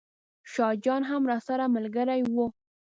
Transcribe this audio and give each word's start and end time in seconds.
شاه 0.53 0.73
جان 0.83 1.01
هم 1.09 1.21
راسره 1.31 1.65
ملګری 1.75 2.21
و. 2.33 2.35